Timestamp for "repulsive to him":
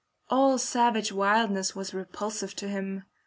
1.93-3.03